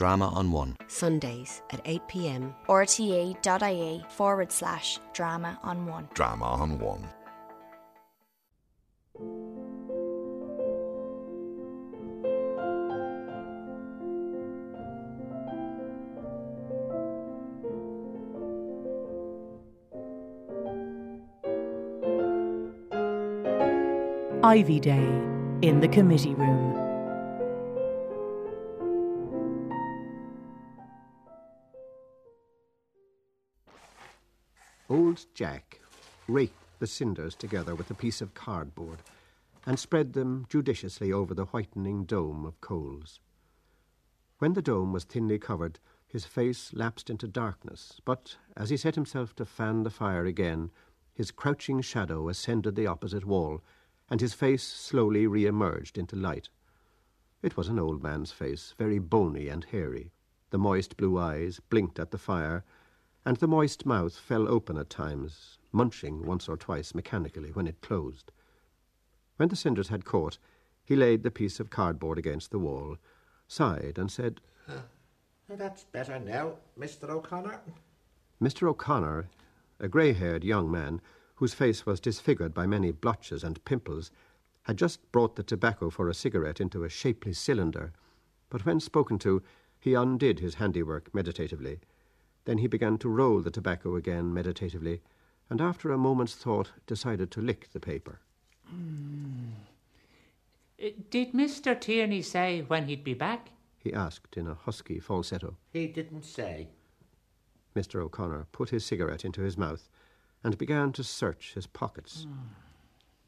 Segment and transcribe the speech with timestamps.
[0.00, 0.78] Drama on One.
[0.86, 2.54] Sundays at 8 pm.
[2.66, 6.08] rte.ie forward slash drama on one.
[6.14, 7.06] Drama on One.
[24.42, 25.04] Ivy Day
[25.60, 26.49] in the committee room.
[35.10, 35.80] Old Jack
[36.28, 39.00] raked the cinders together with a piece of cardboard
[39.66, 43.18] and spread them judiciously over the whitening dome of coals.
[44.38, 48.94] When the dome was thinly covered, his face lapsed into darkness, but as he set
[48.94, 50.70] himself to fan the fire again,
[51.12, 53.64] his crouching shadow ascended the opposite wall,
[54.08, 56.50] and his face slowly re emerged into light.
[57.42, 60.12] It was an old man's face, very bony and hairy.
[60.50, 62.64] The moist blue eyes blinked at the fire,
[63.24, 67.80] and the moist mouth fell open at times, munching once or twice mechanically when it
[67.80, 68.32] closed.
[69.36, 70.38] When the cinders had caught,
[70.84, 72.96] he laid the piece of cardboard against the wall,
[73.46, 74.40] sighed, and said,
[75.48, 77.08] That's better now, Mr.
[77.10, 77.60] O'Connor.
[78.40, 78.68] Mr.
[78.68, 79.28] O'Connor,
[79.78, 81.00] a grey haired young man,
[81.36, 84.10] whose face was disfigured by many blotches and pimples,
[84.62, 87.92] had just brought the tobacco for a cigarette into a shapely cylinder,
[88.48, 89.42] but when spoken to,
[89.78, 91.80] he undid his handiwork meditatively.
[92.44, 95.00] Then he began to roll the tobacco again meditatively,
[95.48, 98.20] and after a moment's thought decided to lick the paper.
[100.82, 101.78] Uh, Did Mr.
[101.78, 103.50] Tierney say when he'd be back?
[103.78, 105.56] He asked in a husky falsetto.
[105.72, 106.68] He didn't say.
[107.74, 108.00] Mr.
[108.00, 109.88] O'Connor put his cigarette into his mouth
[110.42, 112.26] and began to search his pockets.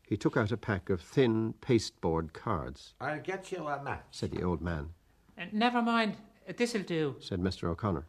[0.08, 4.04] He took out a pack of thin pasteboard cards, I'll get you a match.
[4.10, 4.90] said the old man.
[5.38, 6.16] Uh, Never mind,
[6.56, 7.16] this'll do.
[7.20, 7.68] said Mr.
[7.68, 8.06] O'Connor.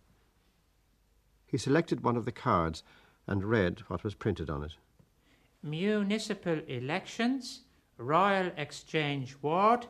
[1.53, 2.81] He selected one of the cards
[3.27, 4.71] and read what was printed on it.
[5.61, 7.61] Municipal elections,
[7.99, 9.85] Royal Exchange Ward,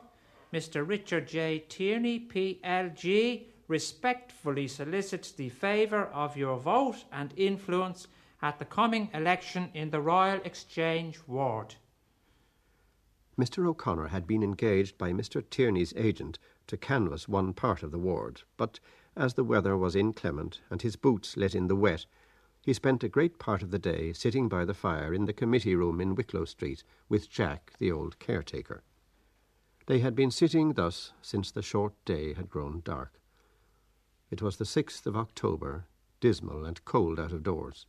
[0.52, 0.86] Mr.
[0.86, 1.60] Richard J.
[1.60, 8.08] Tierney, PLG, respectfully solicits the favour of your vote and influence
[8.42, 11.76] at the coming election in the Royal Exchange Ward.
[13.38, 13.66] Mr.
[13.66, 15.42] O'Connor had been engaged by Mr.
[15.48, 18.80] Tierney's agent to canvass one part of the ward, but
[19.16, 22.06] as the weather was inclement and his boots let in the wet,
[22.62, 25.74] he spent a great part of the day sitting by the fire in the committee
[25.74, 28.82] room in Wicklow Street with Jack, the old caretaker.
[29.86, 33.20] They had been sitting thus since the short day had grown dark.
[34.30, 35.84] It was the sixth of October,
[36.20, 37.86] dismal and cold out of doors.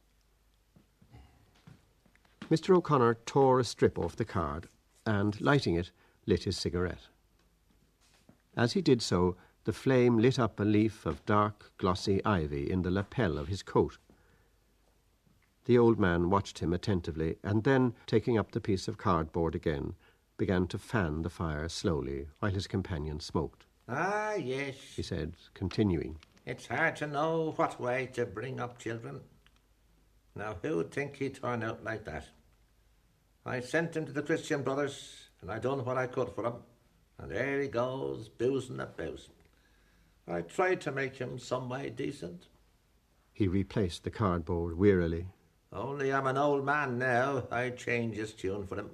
[2.51, 2.75] Mr.
[2.75, 4.67] O'Connor tore a strip off the card
[5.05, 5.91] and, lighting it,
[6.25, 7.07] lit his cigarette.
[8.57, 12.83] As he did so, the flame lit up a leaf of dark, glossy ivy in
[12.83, 13.97] the lapel of his coat.
[15.65, 19.95] The old man watched him attentively, and then, taking up the piece of cardboard again,
[20.37, 23.65] began to fan the fire slowly while his companion smoked.
[23.89, 24.75] Ah, yes.
[24.95, 29.21] He said, continuing, It's hard to know what way to bring up children.
[30.35, 32.25] Now, who'd think he'd turn out like that?
[33.47, 36.53] I sent him to the Christian Brothers, and I done what I could for him.
[37.17, 39.21] And there he goes, boozing about.
[40.27, 42.47] I tried to make him some way decent.
[43.31, 45.27] He replaced the cardboard wearily.
[45.71, 47.43] Only I'm an old man now.
[47.51, 48.89] I change his tune for him.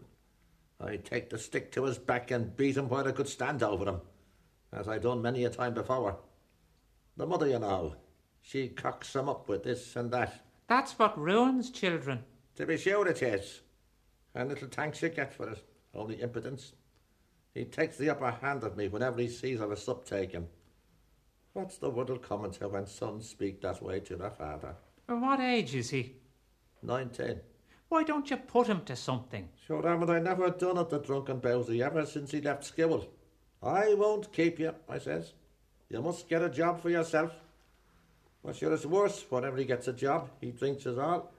[0.79, 3.85] I take the stick to his back and beat him where I could stand over
[3.85, 4.01] him,
[4.73, 6.17] as I done many a time before.
[7.17, 7.95] The mother, you know,
[8.41, 10.43] she cocks him up with this and that.
[10.67, 12.23] That's what ruins children.
[12.55, 13.61] To be sure it is.
[14.33, 15.63] And little thanks you get for it.
[15.93, 16.73] Only impudence.
[17.53, 20.47] He takes the upper hand of me whenever he sees I've a up taken.
[21.53, 24.75] What's the word'll come to when sons speak that way to their father?
[25.09, 26.15] Uh, What age is he?
[26.81, 27.41] Nineteen.
[27.89, 29.49] Why don't you put him to something?
[29.67, 33.05] Sure, Hammond, I never done it, the drunken bowsy, ever since he left school.
[33.61, 35.33] I won't keep you, I says.
[35.89, 37.33] You must get a job for yourself.
[38.43, 39.25] Well, sure, it's worse.
[39.29, 41.31] Whenever he gets a job, he drinks us all.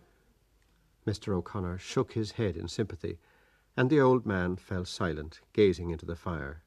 [1.07, 1.35] Mr.
[1.35, 3.19] O'Connor shook his head in sympathy,
[3.77, 6.63] and the old man fell silent, gazing into the fire.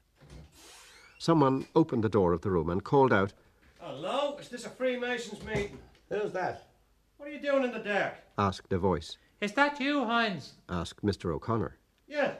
[1.18, 3.32] Someone opened the door of the room and called out,
[3.80, 5.78] Hello, is this a Freemasons meeting?
[6.08, 6.68] Who's that?
[7.16, 8.14] What are you doing in the dark?
[8.38, 9.16] asked a voice.
[9.40, 10.52] Is that you, Hynes?
[10.68, 11.32] Asked Mr.
[11.32, 11.76] O'Connor,
[12.06, 12.34] Yeah,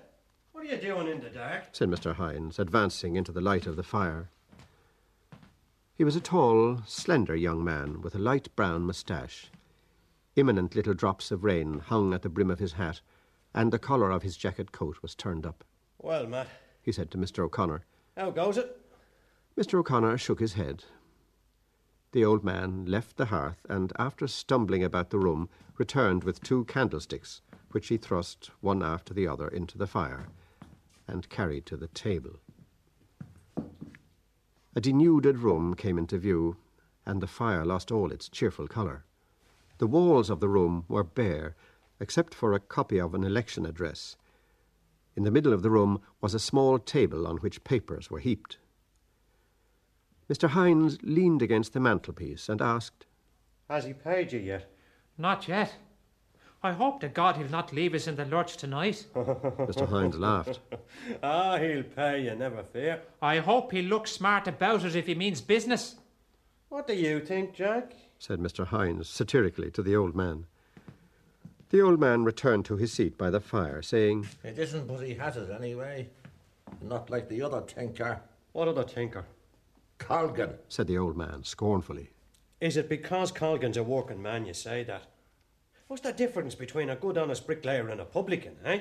[0.53, 1.65] what are you doing in the dark?
[1.73, 2.15] said Mr.
[2.17, 4.29] Hynes, advancing into the light of the fire.
[5.95, 9.51] He was a tall, slender young man with a light brown moustache.
[10.37, 13.01] Imminent little drops of rain hung at the brim of his hat,
[13.55, 15.65] and the collar of his jacket coat was turned up.
[15.99, 16.49] Well, Matt,
[16.83, 17.39] He said to Mr.
[17.45, 17.85] O'Connor.
[18.17, 18.81] How goes it?
[19.57, 19.79] Mr.
[19.79, 20.85] O'Connor shook his head.
[22.13, 26.65] The old man left the hearth and, after stumbling about the room, returned with two
[26.65, 27.43] candlesticks,
[27.73, 30.29] which he thrust one after the other into the fire
[31.07, 32.41] and carried to the table.
[34.75, 36.57] A denuded room came into view,
[37.05, 39.05] and the fire lost all its cheerful colour.
[39.79, 41.55] The walls of the room were bare,
[42.01, 44.17] except for a copy of an election address.
[45.17, 48.59] In the middle of the room was a small table on which papers were heaped.
[50.31, 50.51] Mr.
[50.51, 53.07] Hynes leaned against the mantelpiece and asked,
[53.71, 54.71] Has he paid you yet?
[55.17, 55.75] Not yet.
[56.63, 59.07] I hope to God he'll not leave us in the lurch tonight.
[59.15, 59.89] Mr.
[59.89, 60.61] Hynes laughed.
[61.23, 63.01] Ah, he'll pay you, never fear.
[63.23, 65.97] I hope he'll look smart about it if he means business.
[66.69, 67.93] What do you think, Jack?
[68.19, 68.67] said Mr.
[68.67, 70.47] Hynes satirically to the old man.
[71.71, 75.15] The old man returned to his seat by the fire, saying, It isn't but he
[75.15, 76.09] has it anyway.
[76.81, 78.21] Not like the other tinker.
[78.53, 79.25] What other tinker?
[79.99, 80.55] Colgan.
[80.69, 82.11] said the old man scornfully.
[82.61, 85.09] Is it because Colgan's a working man you say that?
[85.89, 88.81] What's the difference between a good honest bricklayer and a publican, eh?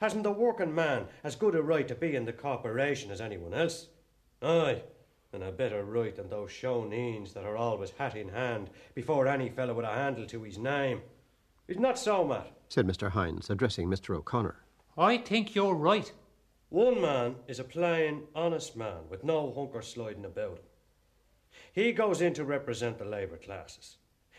[0.00, 3.52] Hasn't the working man as good a right to be in the corporation as anyone
[3.52, 3.88] else?
[4.42, 4.82] Aye,
[5.32, 9.50] and a better right than those shoneens that are always hat in hand before any
[9.50, 11.02] fellow with a handle to his name.
[11.70, 12.50] Is not so, Matt?
[12.68, 13.12] said Mr.
[13.12, 14.16] Hynes, addressing Mr.
[14.16, 14.56] O'Connor.
[14.98, 16.12] I think you're right.
[16.68, 20.64] One man is a plain, honest man with no hunker sliding about him.
[21.72, 23.98] He goes in to represent the labour classes.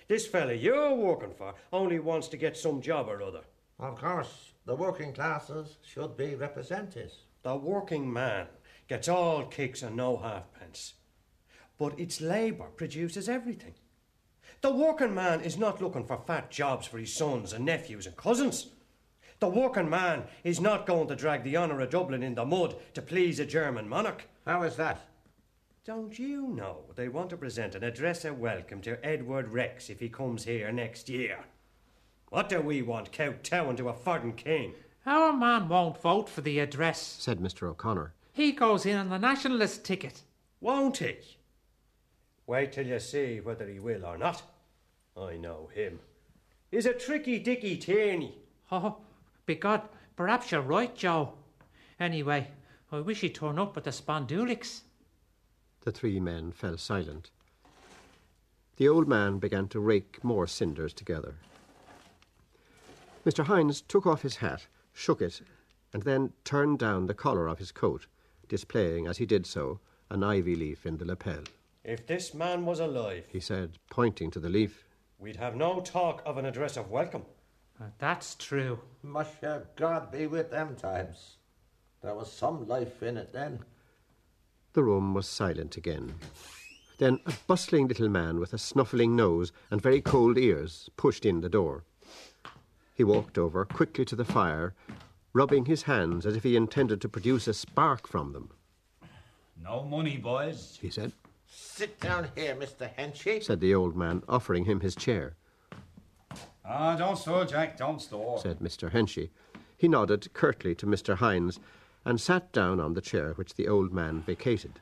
[0.09, 3.45] This fella you're working for only wants to get some job or other.
[3.79, 7.13] Of course, the working classes should be represented.
[7.43, 8.47] The working man
[8.89, 10.95] gets all kicks and no halfpence.
[11.79, 13.75] But its labour produces everything.
[14.61, 18.15] The working man is not looking for fat jobs for his sons and nephews and
[18.15, 18.67] cousins.
[19.39, 22.75] The working man is not going to drag the honour of Dublin in the mud
[22.93, 24.27] to please a German monarch.
[24.45, 25.01] How is that?
[25.83, 29.99] Don't you know they want to present an address of welcome to Edward Rex if
[29.99, 31.39] he comes here next year?
[32.29, 34.75] What do we want kowtowing to a foreign king?
[35.07, 36.99] Our man won't vote for the address.
[37.01, 37.67] said Mr.
[37.67, 38.13] O'Connor.
[38.31, 40.21] He goes in on the nationalist ticket.
[40.59, 41.17] Won't he?
[42.45, 44.43] Wait till you see whether he will or not.
[45.17, 45.99] I know him.
[46.69, 48.37] He's a tricky dicky Tierney.
[48.73, 48.99] Oh,
[49.45, 49.81] begod,
[50.15, 51.33] perhaps you're right, Joe.
[51.99, 52.47] Anyway,
[52.89, 54.83] I wish he'd turn up with the spondulics.
[55.81, 57.31] The three men fell silent.
[58.77, 61.35] The old man began to rake more cinders together.
[63.25, 63.45] Mr.
[63.45, 65.41] Hynes took off his hat, shook it,
[65.93, 68.07] and then turned down the collar of his coat,
[68.47, 71.43] displaying, as he did so, an ivy leaf in the lapel.
[71.83, 74.85] If this man was alive, He said, pointing to the leaf,
[75.21, 77.23] we'd have no talk of an address of welcome.
[77.79, 78.79] Uh, that's true.
[79.03, 81.37] Musha, God be with them times.
[82.01, 83.59] There was some life in it then.
[84.73, 86.15] The room was silent again.
[86.97, 91.41] Then a bustling little man with a snuffling nose and very cold ears pushed in
[91.41, 91.83] the door.
[92.95, 94.73] He walked over quickly to the fire,
[95.33, 98.49] rubbing his hands as if he intended to produce a spark from them.
[99.63, 100.77] No money, boys.
[100.81, 101.11] He said,
[101.53, 102.89] Sit down here, Mr.
[102.95, 103.43] Henchy.
[103.43, 105.35] said the old man, offering him his chair.
[106.63, 108.39] Ah, don't store, Jack, don't store.
[108.39, 108.89] Said Mr.
[108.89, 109.29] Henchy.
[109.77, 111.17] He nodded curtly to Mr.
[111.17, 111.59] Hynes
[112.05, 114.79] and sat down on the chair which the old man vacated.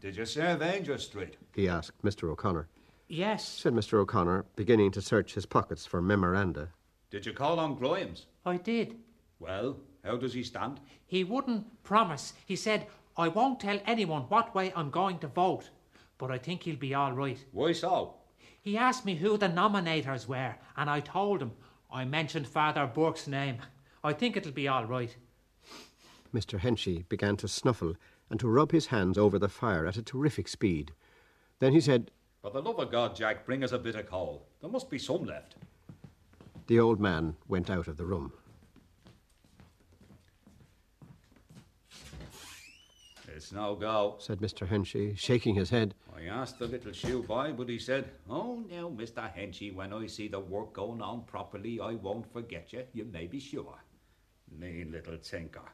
[0.00, 1.36] Did you serve Aungier Street?
[1.54, 2.28] He asked Mr.
[2.30, 2.68] O'Connor.
[3.08, 3.94] Yes, Said Mr.
[3.94, 6.68] O'Connor, beginning to search his pockets for memoranda.
[7.10, 8.26] Did you call on Grimes?
[8.46, 8.96] I did.
[9.38, 10.80] Well, how does he stand?
[11.06, 12.32] He wouldn't promise.
[12.46, 15.70] He said, I won't tell anyone what way I'm going to vote,
[16.18, 17.44] but I think he'll be all right.
[17.52, 18.14] Why so?
[18.60, 21.52] He asked me who the nominators were, and I told him.
[21.90, 23.58] I mentioned Father Burke's name.
[24.02, 25.14] I think it'll be all right.
[26.34, 26.58] Mr.
[26.58, 27.96] Henchy began to snuffle
[28.30, 30.92] and to rub his hands over the fire at a terrific speed.
[31.58, 34.46] Then he said, For the love of God, Jack, bring us a bit of coal.
[34.62, 35.56] There must be some left.
[36.66, 38.32] The old man went out of the room.
[43.34, 44.16] It's no go.
[44.18, 44.68] Said Mr.
[44.68, 45.94] Henchy, shaking his head.
[46.14, 49.32] I asked the little shoe boy, but he said, Oh, now, Mr.
[49.34, 53.26] Henchy, when I see the work going on properly, I won't forget you, you may
[53.26, 53.78] be sure.
[54.58, 55.72] Mean little tinker.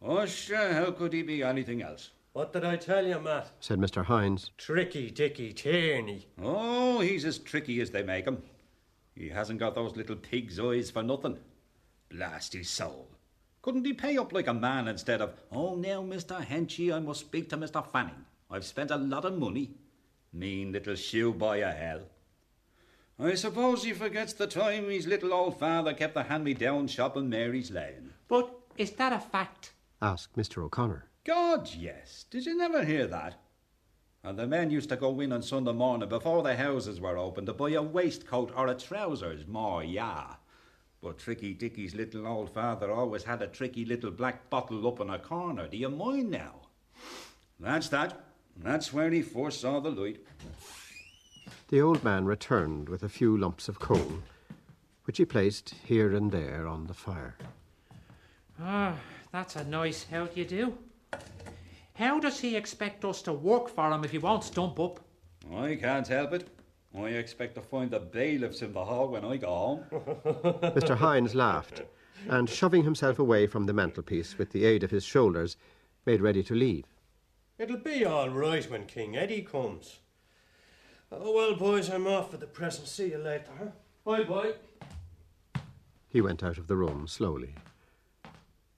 [0.00, 2.10] Oh, sure, how could he be anything else?
[2.32, 3.50] What did I tell you, Matt?
[3.60, 4.04] Said Mr.
[4.04, 4.50] Hynes.
[4.56, 6.26] Tricky dicky Tierney.
[6.40, 8.42] Oh, he's as tricky as they make him.
[9.14, 11.38] He hasn't got those little pig's eyes for nothing.
[12.08, 13.08] Blast his soul.
[13.62, 16.44] Couldn't he pay up like a man instead of, oh, now, Mr.
[16.44, 17.86] Henchy, I must speak to Mr.
[17.86, 18.26] Fanning.
[18.50, 19.70] I've spent a lot of money.
[20.32, 22.00] Mean little shoe boy of hell.
[23.20, 27.28] I suppose he forgets the time his little old father kept the hand-me-down shop in
[27.28, 28.10] Mary's Lane.
[28.26, 29.74] But is that a fact?
[30.00, 30.64] Asked Mr.
[30.64, 31.06] O'Connor.
[31.24, 32.24] God, yes.
[32.30, 33.40] Did you never hear that?
[34.24, 37.46] And the men used to go in on Sunday morning before the houses were open
[37.46, 40.34] to buy a waistcoat or a trousers, more yeah.
[41.02, 45.10] But Tricky Dicky's little old father always had a tricky little black bottle up in
[45.10, 45.66] a corner.
[45.66, 46.54] Do you mind now?
[47.58, 48.24] That's that.
[48.56, 50.20] That's where he first saw the light.
[51.68, 54.20] The old man returned with a few lumps of coal,
[55.04, 57.36] which he placed here and there on the fire.
[58.60, 58.94] Ah,
[59.32, 60.78] that's a nice how do you do.
[61.94, 65.00] How does he expect us to work for him if he won't stump up?
[65.52, 66.48] I can't help it.
[66.94, 69.84] I expect to find the bailiffs in the hall when I go home.
[69.92, 70.96] Mr.
[70.96, 71.82] Hynes laughed,
[72.28, 75.56] and shoving himself away from the mantelpiece with the aid of his shoulders,
[76.04, 76.84] made ready to leave.
[77.58, 80.00] It'll be all right when King Eddie comes.
[81.10, 82.88] Oh, well, boys, I'm off for the present.
[82.88, 83.72] See you later.
[84.04, 84.54] Bye bye.
[86.08, 87.54] He went out of the room slowly.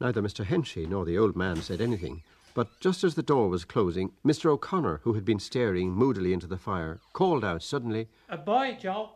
[0.00, 0.44] Neither Mr.
[0.44, 2.22] Henchy nor the old man said anything,
[2.54, 4.46] but just as the door was closing, Mr.
[4.46, 9.10] O'Connor, who had been staring moodily into the fire, called out suddenly, A boy, Joe.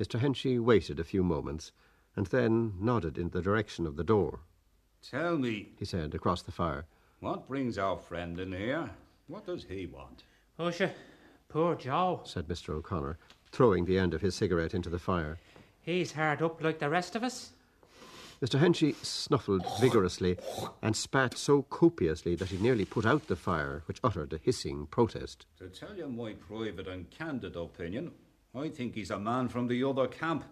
[0.00, 0.20] Mr.
[0.20, 1.72] Henchy waited a few moments,
[2.16, 4.40] and then nodded in the direction of the door.
[5.02, 6.86] Tell me, he said across the fire.
[7.20, 8.90] What brings our friend in here?
[9.28, 10.24] What does he want?
[10.58, 10.90] Usha,
[11.48, 12.22] poor Joe.
[12.24, 12.70] said Mr.
[12.70, 13.18] O'Connor,
[13.52, 15.38] throwing the end of his cigarette into the fire.
[15.82, 17.52] He's hard up like the rest of us.
[18.42, 18.60] Mr.
[18.60, 20.36] Henchy snuffled vigorously
[20.82, 24.86] and spat so copiously that he nearly put out the fire, which uttered a hissing
[24.86, 25.46] protest.
[25.58, 28.12] To tell you my private and candid opinion,
[28.54, 30.44] I think he's a man from the other camp.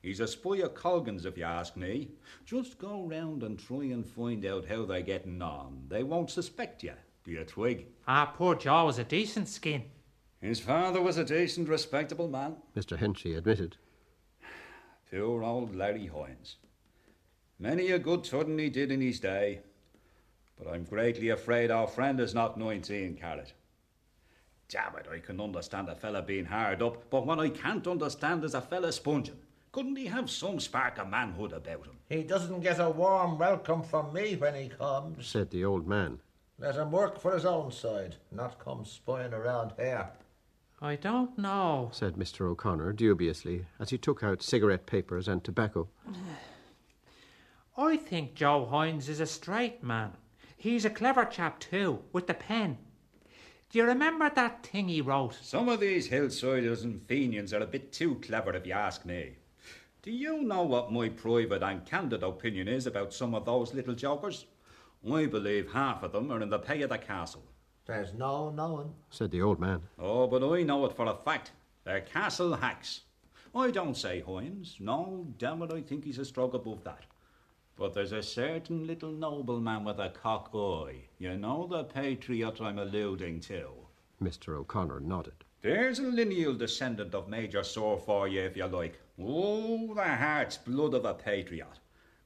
[0.00, 2.08] He's a spy of Colgan's, if you ask me.
[2.46, 5.82] Just go round and try and find out how they're getting on.
[5.88, 6.94] They won't suspect you,
[7.24, 7.88] do you twig?
[8.06, 9.84] Ah, poor Joe was a decent skin.
[10.40, 12.56] His father was a decent, respectable man.
[12.76, 12.96] Mr.
[12.96, 13.76] Henchy admitted.
[15.10, 16.56] Poor old Larry Hynes.
[17.60, 19.62] Many a good turn he did in his day.
[20.56, 23.52] But I'm greatly afraid our friend is not 19 carat.
[24.68, 28.44] Damn it, I can understand a fella being hard up, but what I can't understand
[28.44, 29.38] is a fella sponging.
[29.72, 31.98] Couldn't he have some spark of manhood about him?
[32.08, 35.26] He doesn't get a warm welcome from me when he comes.
[35.26, 36.20] said the old man.
[36.60, 40.10] Let him work for his own side, not come spying around here.
[40.80, 42.42] I don't know, said Mr.
[42.42, 45.88] O'Connor dubiously as he took out cigarette papers and tobacco.
[47.80, 50.16] I think Joe Hynes is a straight man.
[50.56, 52.76] He's a clever chap too, with the pen.
[53.70, 55.38] Do you remember that thing he wrote?
[55.40, 59.36] Some of these hillsiders and Fenians are a bit too clever, if you ask me.
[60.02, 63.94] Do you know what my private and candid opinion is about some of those little
[63.94, 64.46] jokers?
[65.08, 67.44] I believe half of them are in the pay of the castle.
[67.86, 69.82] There's no knowing, said the old man.
[70.00, 71.52] Oh, but I know it for a fact.
[71.84, 73.02] They're castle hacks.
[73.54, 74.80] I don't say Hynes.
[74.80, 77.04] No, damn it, I think he's a stroke above that.
[77.78, 81.04] But there's a certain little nobleman with a cock eye.
[81.18, 83.68] You know the patriot I'm alluding to.
[84.20, 84.56] Mr.
[84.56, 85.44] O'Connor nodded.
[85.62, 88.98] There's a lineal descendant of Major Sirr for you, if you like.
[89.20, 91.78] Oh, the heart's blood of a patriot.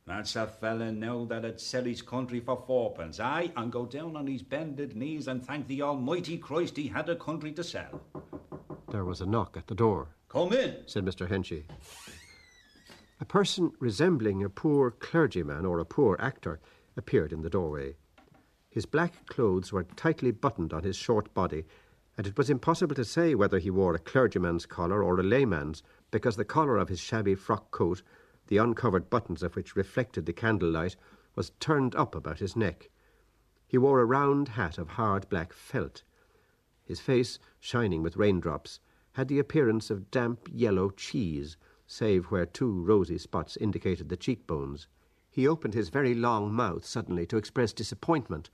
[0.06, 4.26] That's a fella now that'd sell his country for fourpence, aye, and go down on
[4.26, 8.00] his bended knees and thank the Almighty Christ he had a country to sell.
[8.90, 10.08] There was a knock at the door.
[10.28, 11.28] Come in, said Mr.
[11.28, 11.64] Henchy.
[13.22, 16.58] A person resembling a poor clergyman or a poor actor
[16.96, 17.94] appeared in the doorway.
[18.68, 21.64] His black clothes were tightly buttoned on his short body,
[22.18, 25.84] and it was impossible to say whether he wore a clergyman's collar or a layman's,
[26.10, 28.02] because the collar of his shabby frock coat,
[28.48, 30.96] the uncovered buttons of which reflected the candlelight,
[31.36, 32.90] was turned up about his neck.
[33.68, 36.02] He wore a round hat of hard black felt.
[36.82, 38.80] His face, shining with raindrops,
[39.12, 41.56] had the appearance of damp yellow cheese,
[41.92, 44.86] save where two rosy spots indicated the cheekbones.
[45.30, 48.48] He opened his very long mouth suddenly to express disappointment,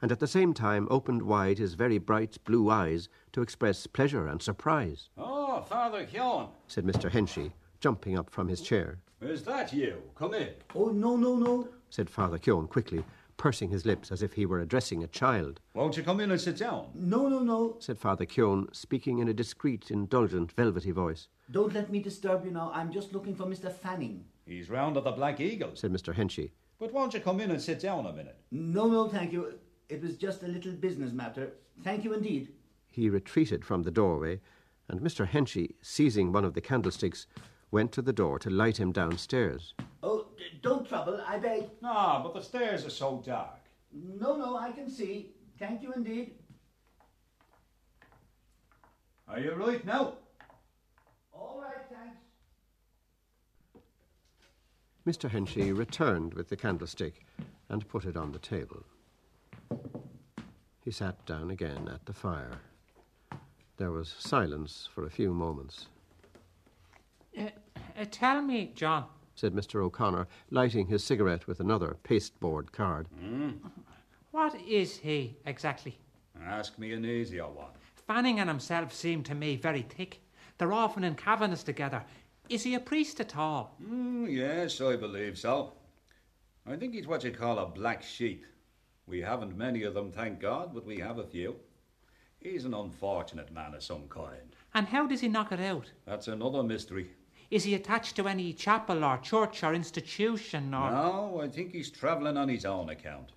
[0.00, 4.28] and at the same time opened wide his very bright blue eyes to express pleasure
[4.28, 5.08] and surprise.
[5.18, 7.10] Oh, Father Keon, said Mr.
[7.10, 8.98] Henchy, jumping up from his chair.
[9.20, 10.00] Is that you?
[10.14, 10.50] Come in.
[10.74, 13.02] Oh, no, no, no, said Father Keon quickly,
[13.36, 15.60] pursing his lips as if he were addressing a child.
[15.74, 16.88] Won't you come in and sit down?
[16.94, 21.28] No, no, no, said Father Keon, speaking in a discreet, indulgent, velvety voice.
[21.50, 22.70] Don't let me disturb you now.
[22.74, 23.72] I'm just looking for Mr.
[23.72, 24.24] Fanning.
[24.46, 26.14] He's round at the Black Eagle, said Mr.
[26.14, 26.50] Henchy.
[26.78, 28.36] But won't you come in and sit down a minute?
[28.50, 29.58] No, no, thank you.
[29.88, 31.52] It was just a little business matter.
[31.82, 32.52] Thank you indeed.
[32.90, 34.40] He retreated from the doorway,
[34.88, 35.28] and Mr.
[35.28, 37.26] Henchy, seizing one of the candlesticks,
[37.70, 39.74] went to the door to light him downstairs.
[40.02, 40.23] Oh,
[40.62, 41.64] don't trouble, I beg.
[41.82, 43.60] No, but the stairs are so dark.
[43.92, 45.34] No, no, I can see.
[45.58, 46.32] Thank you indeed.
[49.28, 50.14] Are you right now?
[51.32, 52.18] All right, thanks.
[55.06, 55.30] Mr.
[55.30, 57.24] Henchy returned with the candlestick
[57.68, 58.84] and put it on the table.
[60.84, 62.58] He sat down again at the fire.
[63.76, 65.86] There was silence for a few moments.
[67.36, 67.48] Uh,
[67.98, 69.82] uh, tell me, John, said Mr.
[69.82, 73.08] O'Connor, lighting his cigarette with another pasteboard card.
[74.30, 75.98] what is he exactly?
[76.42, 77.70] Ask me an easier one.
[78.06, 80.20] Fanning and himself seem to me very thick.
[80.58, 82.04] They're often in cabinets together.
[82.48, 83.74] Is he a priest at all?
[83.82, 85.72] Mm, yes, I believe so.
[86.66, 88.44] I think he's what you call a black sheep.
[89.06, 91.56] We haven't many of them, thank God, but we have a few.
[92.38, 94.54] He's an unfortunate man of some kind.
[94.74, 95.90] And how does he knock it out?
[96.06, 97.10] That's another mystery.
[97.50, 100.90] Is he attached to any chapel or church or institution or.
[100.90, 103.30] No, I think he's travelling on his own account.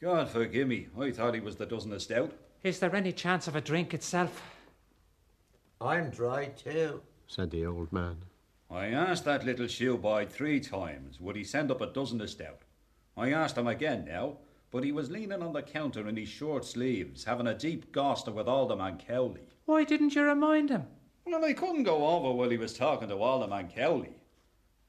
[0.00, 2.32] God forgive me, I thought he was the dozen of stout.
[2.62, 4.42] Is there any chance of a drink itself?
[5.80, 7.02] I'm dry too.
[7.26, 8.16] said the old man.
[8.70, 12.62] I asked that little shoeboy three times would he send up a dozen of stout.
[13.16, 14.36] I asked him again now,
[14.70, 18.30] but he was leaning on the counter in his short sleeves, having a deep goster
[18.30, 19.40] with Alderman Cowley.
[19.64, 20.84] Why didn't you remind him?
[21.30, 24.16] Well, I couldn't go over while he was talking to Alderman Cowley.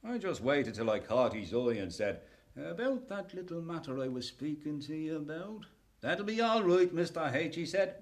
[0.05, 2.21] I just waited till I caught his eye and said,
[2.55, 5.65] About that little matter I was speaking to you about.
[5.99, 7.33] That'll be all right, Mr.
[7.33, 7.95] H, he said.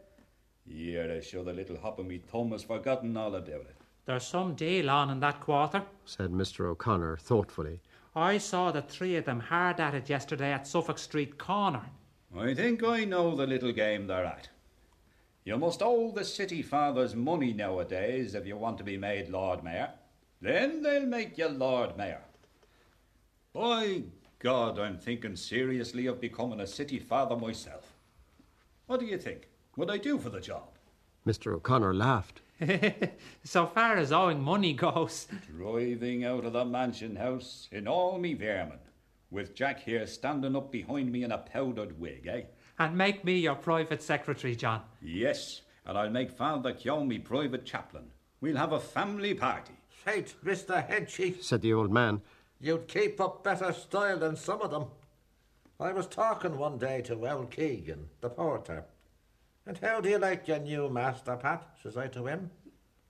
[0.67, 3.75] Yeah, they sure the little hop of me thumb has forgotten all about it.
[4.05, 5.81] There's some deal on in that quarter.
[6.05, 6.67] said Mr.
[6.67, 7.81] O'Connor thoughtfully.
[8.15, 11.85] I saw the three of them hard at it yesterday at Suffolk Street corner.
[12.37, 14.49] I think I know the little game they're at.
[15.47, 19.63] You must owe the city fathers money nowadays if you want to be made Lord
[19.63, 19.91] Mayor.
[20.41, 22.19] Then they'll make you Lord Mayor.
[23.53, 24.03] By
[24.39, 27.93] God, I'm thinking seriously of becoming a city father myself.
[28.87, 29.47] What do you think?
[29.77, 30.67] Would I do for the job?
[31.25, 31.53] Mr.
[31.53, 32.41] O'Connor laughed.
[33.45, 35.29] so far as owing money goes.
[35.55, 38.79] Driving out of the mansion house in all me vermin,
[39.31, 42.41] with Jack here standing up behind me in a powdered wig, eh?
[42.79, 44.81] And make me your private secretary, John.
[45.01, 48.05] Yes, and I'll make Father Keon me private chaplain.
[48.39, 49.73] We'll have a family party.
[50.05, 50.87] Right, Mr.
[50.87, 52.21] Henchy, said the old man.
[52.59, 54.85] you'd keep up better style than some of them.
[55.79, 58.85] I was talking one day to Well Keegan, the porter.
[59.65, 61.67] And how do you like your new master, Pat?
[61.81, 62.51] says I to him.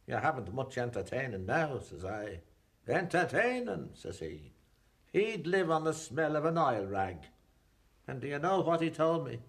[0.07, 2.39] You haven't much entertaining now, says I.
[2.87, 4.53] Entertaining, says he.
[5.11, 7.17] He'd live on the smell of an oil rag.
[8.07, 9.39] And do you know what he told me?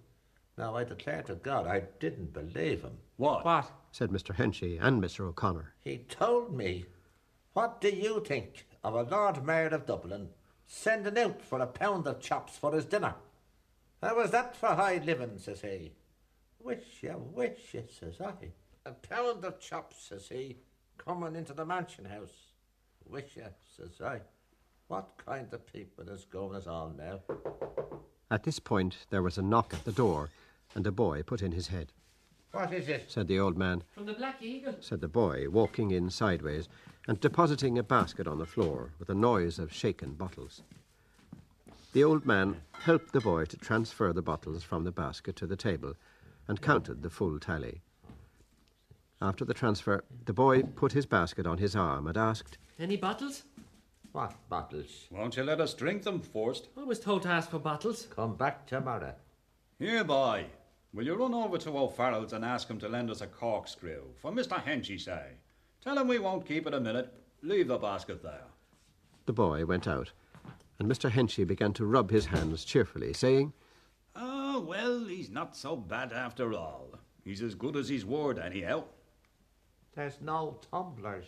[0.59, 2.99] Now, I declare to God, I didn't believe him.
[3.16, 3.44] What?
[3.44, 3.71] What?
[3.92, 4.35] said Mr.
[4.35, 5.21] Henchy and Mr.
[5.21, 5.73] O'Connor.
[5.85, 6.85] He told me,
[7.53, 10.31] What do you think of a Lord Mayor of Dublin
[10.66, 13.14] sending out for a pound of chops for his dinner?
[14.03, 15.92] How was that for high living, says he.
[16.59, 18.51] Wish you, wish you, says I.
[18.85, 20.57] A pound of chops, says he,
[20.99, 22.53] coming into the mansion house.
[23.09, 23.44] Wish you,
[23.77, 24.21] says I.
[24.88, 27.21] What kind of people is going us on now?
[28.31, 30.31] At this point, there was a knock at the door,
[30.74, 31.92] and a boy put in his head.
[32.52, 33.11] What is it?
[33.11, 34.76] Said the old man, From the Black Eagle.
[34.81, 36.68] said the boy, walking in sideways
[37.07, 40.62] and depositing a basket on the floor with a noise of shaken bottles.
[41.92, 45.57] The old man helped the boy to transfer the bottles from the basket to the
[45.57, 45.94] table
[46.46, 47.81] and counted the full tally.
[49.20, 53.42] After the transfer, the boy put his basket on his arm and asked, Any bottles?
[54.12, 55.07] What bottles?
[55.11, 56.68] Won't you let us drink them first?
[56.76, 58.07] I was told to ask for bottles.
[58.14, 59.14] Come back tomorrow.
[59.78, 60.46] Here, boy.
[60.94, 64.05] Will you run over to O'Farrell's and ask him to lend us a corkscrew?
[64.16, 64.62] For Mr.
[64.62, 65.33] Henchy, say.
[65.83, 67.12] Tell him we won't keep it a minute.
[67.42, 68.46] Leave the basket there.
[69.27, 70.12] The boy went out,
[70.79, 71.11] and Mr.
[71.11, 73.53] Henchy began to rub his hands cheerfully, saying,
[74.16, 76.94] Ah, well, he's not so bad after all.
[77.22, 78.85] He's as good as his word, anyhow.
[79.94, 81.27] There's no tumblers.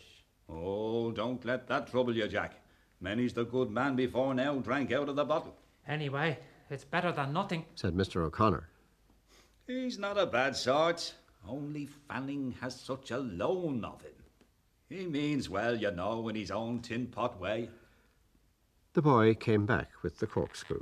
[0.49, 2.55] Oh, don't let that trouble you, Jack.
[3.01, 5.55] Many's the good man before now drank out of the bottle.
[5.87, 6.39] Anyway,
[6.71, 7.67] it's better than nothing.
[7.75, 8.23] said Mr.
[8.23, 8.70] O'Connor.
[9.71, 11.15] He's not a bad sort.
[11.47, 14.11] Only Fanning has such a loan of him.
[14.89, 17.71] He means well, you know, in his own tin pot way.
[18.95, 20.81] The boy came back with the corkscrew.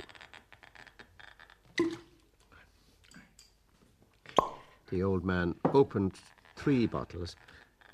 [4.89, 6.13] The old man opened
[6.55, 7.35] three bottles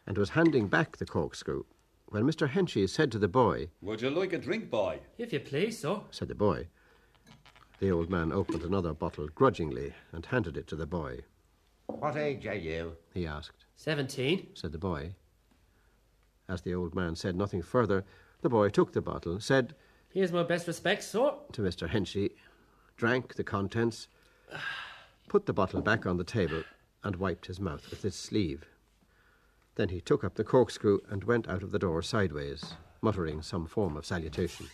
[0.07, 1.65] and was handing back the corkscrew
[2.07, 2.49] when Mr.
[2.49, 4.99] Henchy said to the boy, Would you like a drink, boy?
[5.17, 5.99] If you please, sir.
[6.11, 6.67] said the boy.
[7.79, 11.25] The old man opened another bottle grudgingly and handed it to the boy.
[11.87, 12.95] What age are you?
[13.13, 14.47] He asked, Seventeen.
[14.53, 15.15] said the boy.
[16.47, 18.05] As the old man said nothing further,
[18.41, 19.75] the boy took the bottle, said
[20.09, 21.33] Here's my best respects, sir.
[21.51, 21.89] to Mr.
[21.89, 22.31] Henchy,
[22.95, 24.07] drank the contents,
[25.27, 26.63] put the bottle back on the table,
[27.03, 28.65] and wiped his mouth with his sleeve.
[29.75, 33.67] Then he took up the corkscrew and went out of the door sideways, muttering some
[33.67, 34.67] form of salutation.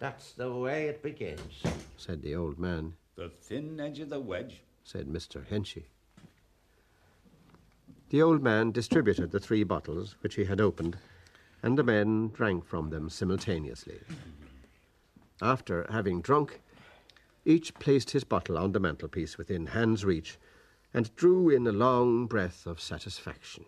[0.00, 1.62] That's the way it begins.
[1.98, 2.94] Said the old man.
[3.16, 4.62] The thin edge of the wedge.
[4.82, 5.46] said Mr.
[5.46, 5.84] Henchy.
[8.08, 10.96] The old man distributed the three bottles which he had opened,
[11.62, 14.00] and the men drank from them simultaneously.
[15.42, 16.62] After having drunk,
[17.44, 20.38] each placed his bottle on the mantelpiece within hand's reach
[20.94, 23.66] and drew in a long breath of satisfaction.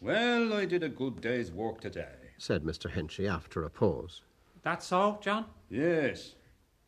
[0.00, 2.17] Well, I did a good day's work today.
[2.38, 2.90] Said Mr.
[2.90, 4.22] Henchy after a pause.
[4.62, 5.46] That's so, John?
[5.68, 6.34] Yes.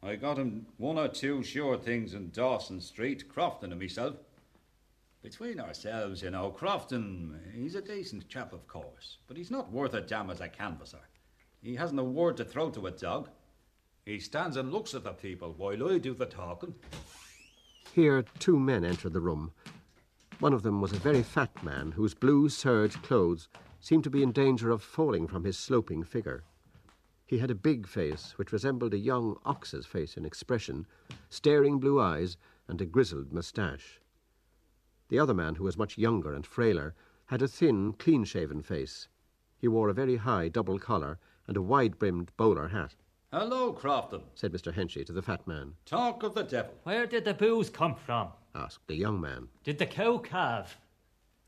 [0.02, 4.14] I got him one or two sure things in Dawson Street, Crofton and myself.
[5.22, 9.92] Between ourselves, you know, Crofton, he's a decent chap, of course, but he's not worth
[9.92, 11.00] a damn as a canvasser.
[11.62, 13.28] He hasn't a word to throw to a dog.
[14.06, 16.74] He stands and looks at the people while I do the talking.
[17.92, 19.52] Here, two men entered the room.
[20.38, 23.48] One of them was a very fat man whose blue serge clothes
[23.80, 26.44] seemed to be in danger of falling from his sloping figure.
[27.26, 30.86] He had a big face which resembled a young ox's face in expression,
[31.28, 32.36] staring blue eyes,
[32.68, 34.00] and a grizzled moustache.
[35.08, 36.94] The other man, who was much younger and frailer,
[37.26, 39.08] had a thin, clean shaven face.
[39.58, 42.94] He wore a very high double collar and a wide brimmed bowler hat,
[43.32, 44.22] Hello, Crofton.
[44.34, 44.74] said Mr.
[44.74, 46.74] Henchy to the fat man, Talk of the devil.
[46.82, 48.30] Where did the booze come from?
[48.56, 49.48] asked the young man.
[49.62, 50.76] Did the cow calve?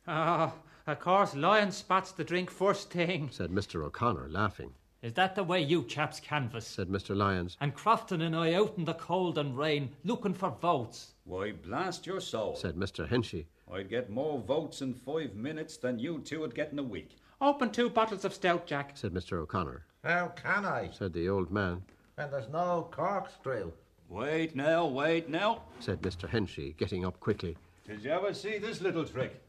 [0.07, 0.55] Ah,
[0.87, 3.29] of course, Lyons spots the drink first thing.
[3.31, 3.85] said Mr.
[3.85, 4.73] O'Connor, laughing.
[5.03, 6.67] Is that the way you chaps canvass?
[6.67, 7.17] Said Mr.
[7.17, 7.57] Lyons.
[7.61, 11.15] And Crofton and I out in the cold and rain looking for votes.
[11.25, 12.55] Why, blast your soul.
[12.55, 13.09] said Mr.
[13.09, 13.47] Henchy.
[13.73, 17.17] I'd get more votes in five minutes than you two would get in a week.
[17.41, 18.93] Open two bottles of stout, Jack.
[18.95, 19.39] said Mr.
[19.39, 19.85] O'Connor.
[20.05, 20.91] How can I?
[20.93, 21.83] Said the old man,
[22.15, 23.73] When there's no corkscrew.
[24.09, 25.63] Wait now, wait now.
[25.81, 26.29] said Mr.
[26.29, 27.57] Henchy, getting up quickly.
[27.89, 29.41] Did you ever see this little trick?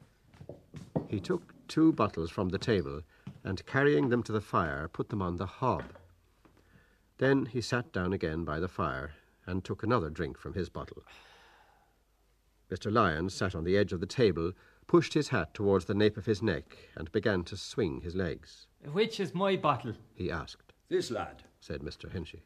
[1.13, 3.03] He took two bottles from the table
[3.43, 5.83] and, carrying them to the fire, put them on the hob.
[7.19, 9.11] Then he sat down again by the fire
[9.45, 11.03] and took another drink from his bottle.
[12.71, 12.91] Mr.
[12.91, 14.53] Lyons sat on the edge of the table,
[14.87, 18.65] pushed his hat towards the nape of his neck, and began to swing his legs.
[18.91, 19.93] Which is my bottle?
[20.15, 21.43] He asked, This lad.
[21.59, 22.11] said Mr.
[22.11, 22.41] Henchy.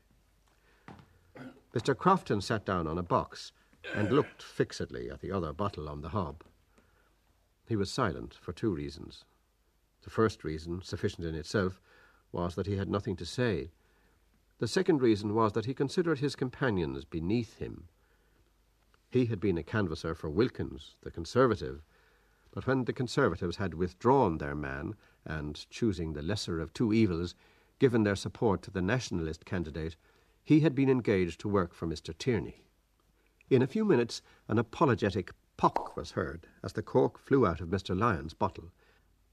[1.74, 1.98] Mr.
[1.98, 3.54] Crofton sat down on a box
[3.96, 6.44] and looked fixedly at the other bottle on the hob.
[7.68, 9.26] He was silent for two reasons.
[10.04, 11.82] The first reason, sufficient in itself,
[12.32, 13.72] was that he had nothing to say.
[14.60, 17.90] The second reason was that he considered his companions beneath him.
[19.10, 21.84] He had been a canvasser for Wilkins, the Conservative,
[22.52, 27.36] but when the Conservatives had withdrawn their man and, choosing the lesser of two evils,
[27.80, 29.96] given their support to the Nationalist candidate,
[30.44, 32.18] he had been engaged to work for Mr.
[32.18, 32.64] Tierney.
[33.50, 37.70] In a few minutes, an apologetic pock was heard as the cork flew out of
[37.70, 37.98] Mr.
[37.98, 38.72] Lyons' bottle.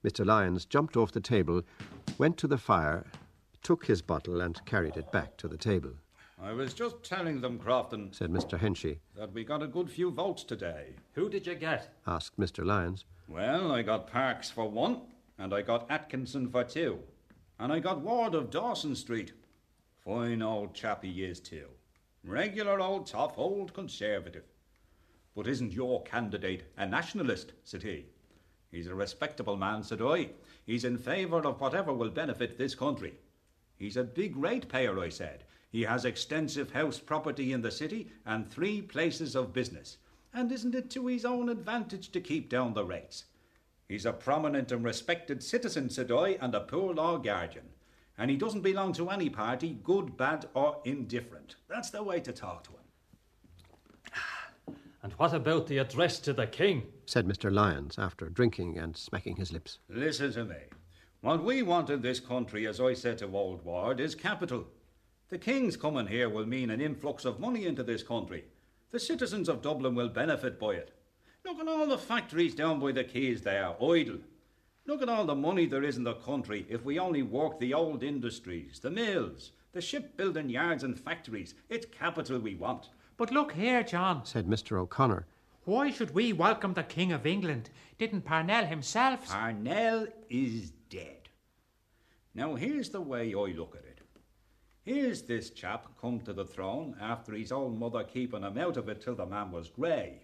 [0.05, 0.25] Mr.
[0.27, 1.63] Lyons jumped off the table,
[2.19, 3.07] went to the fire,
[3.63, 5.93] took his bottle, and carried it back to the table,
[6.45, 8.59] I was just telling them, Crofton, said Mr.
[8.59, 8.99] Henchy.
[9.17, 10.97] that we got a good few votes today.
[11.13, 11.97] Who did you get?
[12.07, 12.65] Asked Mr.
[12.65, 13.07] Lyons.
[13.29, 15.01] Well, I got Parkes for one,
[15.39, 16.99] and I got Atkinson for two,
[17.59, 19.33] and I got Ward of Dawson Street.
[20.05, 21.69] Fine old chap he is, too.
[22.25, 24.45] Regular old tough old conservative.
[25.35, 27.53] But isn't your candidate a nationalist?
[27.65, 28.07] said he.
[28.71, 30.31] He's a respectable man, said I.
[30.67, 33.15] He's in favour of whatever will benefit this country.
[33.77, 35.45] He's a big ratepayer, I said.
[35.71, 39.99] He has extensive house property in the city and three places of business.
[40.33, 43.25] And isn't it to his own advantage to keep down the rates?
[43.89, 47.71] He's a prominent and respected citizen, said I, and a poor law guardian.
[48.17, 51.57] And he doesn't belong to any party, good, bad, or indifferent.
[51.69, 52.84] That's the way to talk to him.
[55.05, 56.87] And what about the address to the king?
[57.05, 57.53] said Mr.
[57.53, 59.79] Lyons after drinking and smacking his lips.
[59.91, 60.57] Listen to me.
[61.21, 64.67] What we want in this country, as I said to Old Ward, is capital.
[65.29, 68.45] The King's coming here will mean an influx of money into this country.
[68.93, 70.91] The citizens of Dublin will benefit by it.
[71.45, 74.21] Look at all the factories down by the quays there, are idle.
[74.87, 77.75] Look at all the money there is in the country if we only work the
[77.75, 81.55] old industries, the mills, the shipbuilding yards and factories.
[81.69, 82.89] It's capital we want.
[83.17, 84.25] But look here, John.
[84.25, 84.79] Said Mr.
[84.79, 85.27] O'Connor.
[85.65, 87.71] Why should we welcome the King of England?
[87.97, 89.29] Didn't Parnell himself?
[89.29, 91.29] Parnell is dead.
[92.35, 94.01] Now, here's the way I look at it.
[94.83, 98.89] Here's this chap come to the throne after his old mother keeping him out of
[98.89, 100.21] it till the man was grey.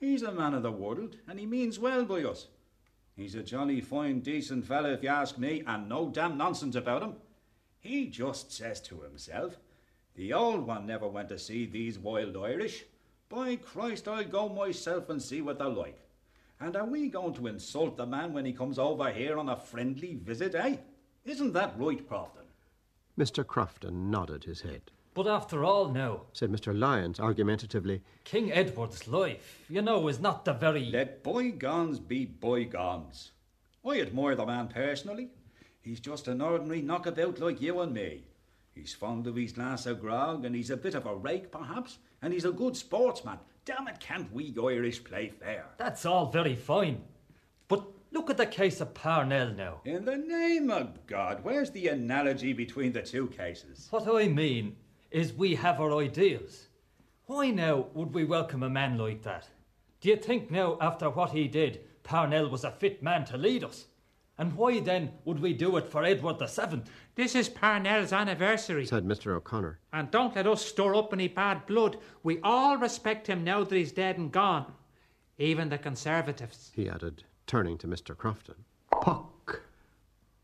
[0.00, 2.48] He's a man of the world, and he means well by us.
[3.14, 7.02] He's a jolly fine, decent fellow, if you ask me, and no damn nonsense about
[7.02, 7.14] him.
[7.78, 9.58] He just says to himself,
[10.14, 12.84] The old one never went to see these wild Irish.
[13.28, 15.98] By Christ, I'll go myself and see what they're like.
[16.60, 19.56] And are we going to insult the man when he comes over here on a
[19.56, 20.76] friendly visit, eh?
[21.24, 22.44] Isn't that right, Crofton?
[23.18, 23.46] Mr.
[23.46, 24.90] Crofton nodded his head.
[25.14, 26.78] But after all, no, said Mr.
[26.78, 30.86] Lyons argumentatively, King Edward's life, you know, is not the very.
[30.86, 33.32] Let bygones be bygones.
[33.84, 35.28] I admire the man personally.
[35.82, 38.22] He's just an ordinary knockabout like you and me.
[38.74, 41.98] He's fond of his glass of grog, and he's a bit of a rake, perhaps,
[42.22, 43.38] and he's a good sportsman.
[43.64, 45.66] Damn it, can't we Irish play fair?
[45.76, 47.02] That's all very fine.
[47.68, 49.82] But look at the case of Parnell now.
[49.84, 53.88] In the name of God, where's the analogy between the two cases?
[53.90, 54.76] What I mean
[55.10, 56.68] is we have our ideals.
[57.26, 59.48] Why now would we welcome a man like that?
[60.00, 63.62] Do you think now, after what he did, Parnell was a fit man to lead
[63.62, 63.86] us?
[64.42, 66.90] And why then would we do it for Edward the Seventh?
[67.14, 68.84] This is Parnell's anniversary.
[68.84, 69.36] said Mr.
[69.36, 69.78] O'Connor.
[69.92, 71.96] And don't let us stir up any bad blood.
[72.24, 74.72] We all respect him now that he's dead and gone.
[75.38, 76.72] Even the Conservatives.
[76.74, 78.16] He added, turning to Mr.
[78.16, 78.56] Crofton.
[79.00, 79.62] Puck!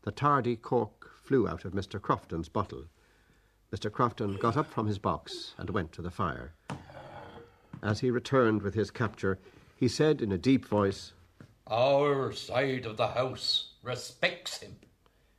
[0.03, 1.99] The tardy cork flew out of Mr.
[1.99, 2.85] Crofton's bottle.
[3.75, 3.91] Mr.
[3.91, 6.53] Crofton got up from his box and went to the fire.
[7.83, 9.39] As he returned with his capture,
[9.75, 11.11] he said in a deep voice,
[11.69, 14.75] Our side of the house respects him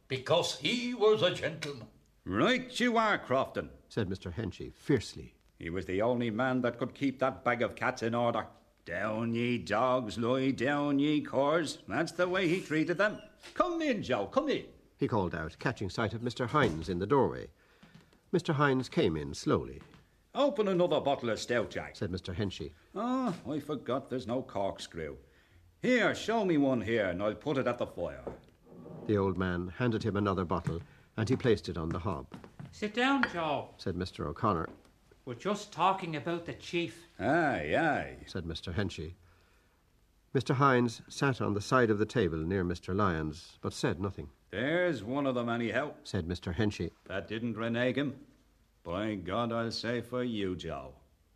[0.06, 1.88] because he was a gentleman.
[2.24, 4.32] Right you are, Crofton, said Mr.
[4.32, 5.34] Henchy fiercely.
[5.58, 8.46] He was the only man that could keep that bag of cats in order.
[8.84, 11.78] Down, ye dogs, lie down, ye curs.
[11.88, 13.18] That's the way he treated them.
[13.54, 14.66] Come in, Joe, come in.
[14.98, 16.48] He called out, catching sight of Mr.
[16.48, 17.48] Hynes in the doorway.
[18.32, 18.54] Mr.
[18.54, 19.82] Hynes came in slowly.
[20.32, 22.32] Open another bottle of stout, Jack, said Mr.
[22.32, 22.70] Henchy.
[22.94, 25.16] Oh, I forgot there's no corkscrew.
[25.82, 28.22] Here, show me one here, and I'll put it at the fire.
[29.06, 30.82] The old man handed him another bottle,
[31.16, 32.26] and he placed it on the hob.
[32.70, 34.26] Sit down, Joe, said Mr.
[34.26, 34.68] O'Connor.
[35.24, 37.06] We're just talking about the chief.
[37.18, 38.74] Aye, aye, said Mr.
[38.74, 39.14] Henchy.
[40.34, 40.54] Mr.
[40.54, 42.94] Hynes sat on the side of the table near Mr.
[42.94, 44.28] Lyons, but said nothing.
[44.50, 46.54] There's one of them, anyhow, said Mr.
[46.54, 46.90] Henchy.
[47.06, 48.14] That didn't renege him.
[48.84, 50.92] By God, I'll say for you, Joe.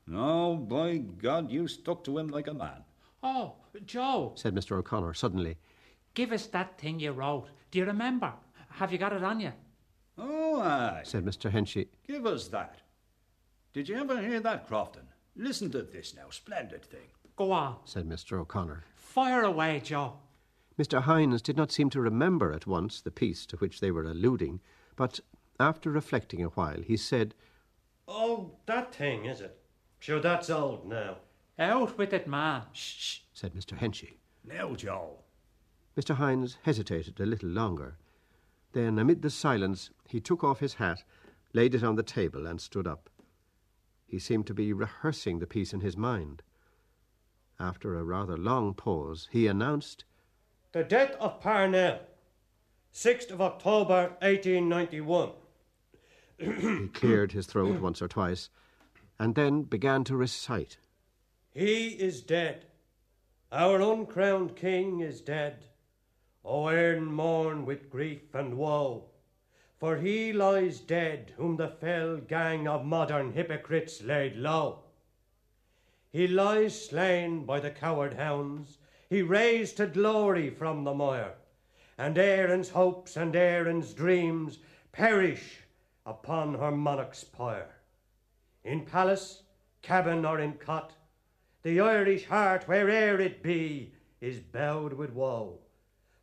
[0.07, 2.85] No, by God, you stuck to him like a man.
[3.25, 3.55] Oh,
[3.87, 4.77] Joe, said Mr.
[4.77, 5.57] O'Connor suddenly.
[6.13, 7.49] Give us that thing you wrote.
[7.71, 8.35] Do you remember?
[8.69, 9.53] Have you got it on you?
[10.19, 11.51] Oh, aye, said Mr.
[11.51, 11.89] Henchy.
[12.07, 12.83] Give us that.
[13.73, 15.09] Did you ever hear that, Crofton?
[15.37, 16.29] Listen to this now.
[16.31, 17.09] Splendid thing.
[17.35, 18.39] Go on, said Mr.
[18.39, 18.85] O'Connor.
[18.95, 20.19] Fire away, Joe.
[20.79, 21.03] Mr.
[21.03, 24.61] Hynes did not seem to remember at once the piece to which they were alluding,
[24.97, 25.19] but
[25.59, 27.35] after reflecting a while, he said,
[28.07, 29.59] Oh, that thing, is it?
[29.99, 31.17] Sure, that's old now.
[31.59, 32.63] Out with it, man.
[32.73, 33.79] Shh, said Mr.
[33.79, 34.19] Henchy.
[34.45, 35.19] Now, Joe.
[35.97, 36.17] Mr.
[36.17, 37.97] Hynes hesitated a little longer.
[38.73, 41.05] Then, amid the silence, he took off his hat,
[41.53, 43.09] laid it on the table, and stood up.
[44.07, 46.43] He seemed to be rehearsing the piece in his mind.
[47.61, 50.05] After a rather long pause, he announced,
[50.73, 52.01] The death of Parnell,
[52.93, 55.31] 6th of October, 1891.
[56.39, 58.51] he cleared his throat once or twice,
[59.21, 60.79] and then began to recite.
[61.55, 62.67] He is dead.
[63.53, 65.67] Our uncrowned king is dead.
[66.45, 69.05] O Erin mourn with grief and woe,
[69.79, 74.81] for he lies dead whom the fell gang of modern hypocrites laid low.
[76.11, 81.35] He lies slain by the coward hounds, he raised to glory from the mire,
[81.97, 84.59] and Erin's hopes and Erin's dreams
[84.91, 85.61] perish
[86.05, 87.77] upon her monarch's pyre.
[88.65, 89.45] In palace,
[89.83, 90.95] cabin, or in cot,
[91.65, 95.59] the Irish heart, where'er it be, is bowed with woe,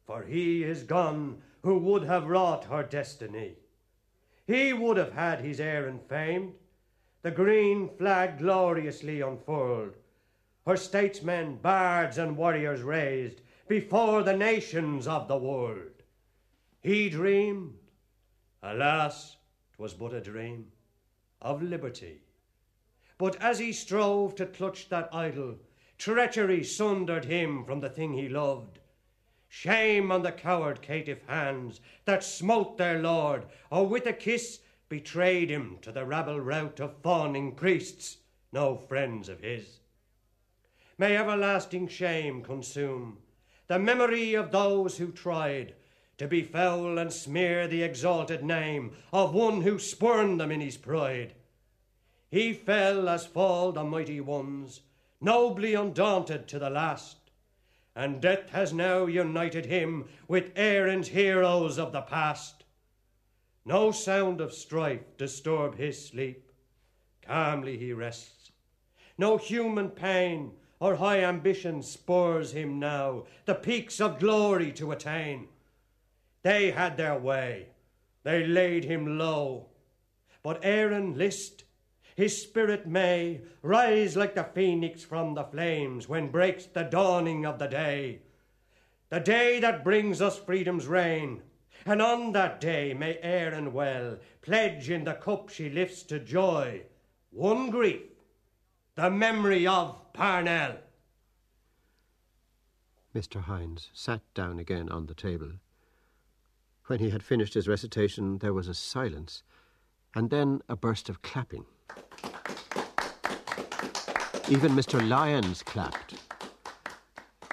[0.05, 3.55] for he is gone who would have wrought her destiny.
[4.45, 6.53] He would have had his Erin famed,
[7.23, 9.95] the green flag gloriously unfurled,
[10.65, 16.03] her statesmen, bards, and warriors raised before the nations of the world.
[16.81, 17.79] He dreamed,
[18.61, 19.37] alas,
[19.75, 20.71] 'twas but a dream,
[21.41, 22.21] of liberty.
[23.21, 25.59] But as he strove to clutch that idol,
[25.99, 28.79] treachery sundered him from the thing he loved.
[29.47, 35.51] Shame on the coward caitiff hands that smote their lord, or with a kiss betrayed
[35.51, 38.17] him to the rabble rout of fawning priests,
[38.51, 39.81] no friends of his.
[40.97, 43.19] May everlasting shame consume
[43.67, 45.75] the memory of those who tried
[46.17, 51.35] to befoul and smear the exalted name of one who spurned them in his pride.
[52.31, 54.79] He fell as fall the mighty ones,
[55.19, 57.17] nobly undaunted to the last,
[57.93, 62.63] and death has now united him with Erin's heroes of the past.
[63.65, 66.53] No sound of strife disturb his sleep.
[67.21, 68.51] Calmly he rests.
[69.17, 75.49] No human pain or high ambition spurs him now the peaks of glory to attain.
[76.43, 77.67] They had their way,
[78.23, 79.67] they laid him low,
[80.41, 81.65] But Erin list,
[82.15, 87.59] his spirit may rise like the phoenix from the flames when breaks the dawning of
[87.59, 88.19] the day.
[89.09, 91.41] The day that brings us freedom's reign.
[91.85, 96.83] And on that day may Erin well pledge in the cup she lifts to joy
[97.31, 98.01] one grief,
[98.95, 100.77] the memory of Parnell.
[103.15, 103.43] Mr.
[103.43, 105.53] Hynes sat down again on the table.
[106.87, 109.43] When he had finished his recitation, there was a silence,
[110.13, 111.65] and then a burst of clapping.
[114.49, 115.07] Even Mr.
[115.07, 116.15] Lyons clapped.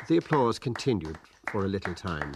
[0.09, 1.19] The applause continued
[1.51, 2.35] for a little time.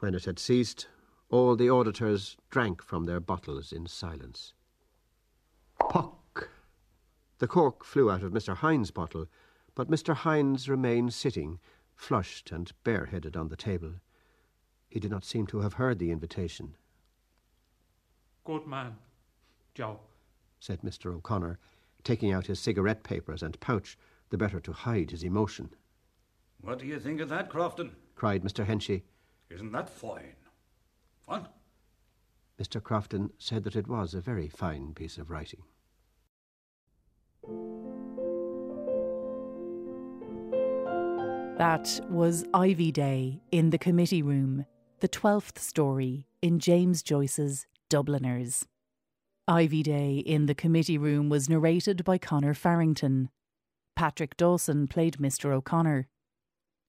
[0.00, 0.88] When it had ceased,
[1.30, 4.54] all the auditors drank from their bottles in silence.
[5.78, 6.50] Puck!
[7.38, 8.56] The cork flew out of Mr.
[8.56, 9.26] Hynes' bottle,
[9.74, 10.14] but Mr.
[10.14, 11.60] Hynes remained sitting,
[11.94, 13.94] flushed and bareheaded on the table.
[14.88, 16.76] He did not seem to have heard the invitation.
[18.44, 18.96] Good man,
[19.78, 20.00] Joe,
[20.58, 21.14] said Mr.
[21.14, 21.56] O'Connor,
[22.02, 23.96] taking out his cigarette papers and pouch,
[24.30, 25.70] the better to hide his emotion.
[26.60, 27.94] What do you think of that, Crofton?
[28.16, 28.66] cried Mr.
[28.66, 29.02] Henchy.
[29.48, 30.34] Isn't that fine?
[31.26, 31.54] What?
[32.60, 32.82] Mr.
[32.82, 35.62] Crofton said that it was a very fine piece of writing.
[41.56, 44.66] That was Ivy Day in the committee room,
[44.98, 48.66] the 12th story in James Joyce's Dubliners.
[49.48, 53.30] Ivy Day in the committee room was narrated by Conor Farrington.
[53.96, 55.54] Patrick Dawson played Mr.
[55.54, 56.06] O'Connor.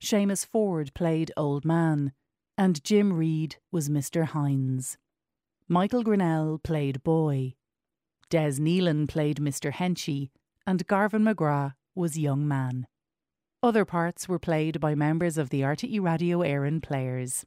[0.04, 2.12] Seamus Ford played Old Man,
[2.58, 4.28] and Jim Reed was Mr.
[4.28, 4.98] Hynes.
[5.70, 7.56] Michael Grinnell played Boy.
[8.30, 9.72] Des Nealon played Mr.
[9.72, 10.30] Henchy,
[10.68, 12.88] and Garvin McGrath was Young Man.
[13.64, 17.46] Other parts were played by members of the RTE Radio Éireann players.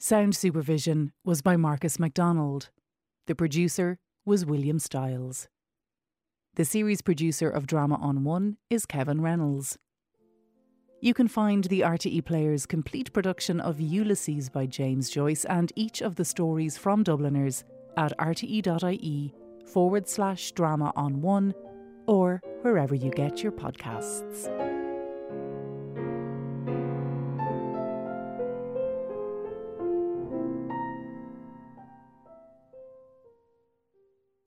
[0.00, 2.70] Sound supervision was by Marcus MacDonald.
[3.28, 5.48] The producer was William Stiles.
[6.54, 9.76] The series producer of Drama on One is Kevin Reynolds.
[11.02, 16.00] You can find the RTE Players' complete production of Ulysses by James Joyce and each
[16.00, 17.64] of the stories from Dubliners
[17.98, 19.34] at rte.ie
[19.66, 21.52] forward slash drama on one
[22.06, 24.77] or wherever you get your podcasts.